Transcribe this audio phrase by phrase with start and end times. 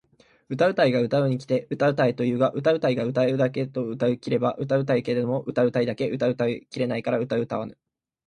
[0.49, 7.77] 歌うたいが歌うたいに来て歌うたえと言うが歌うたいが歌うたうだけうたい切れば歌うたうけれども歌うたいだけ歌うたい切れないから歌うたわぬ！？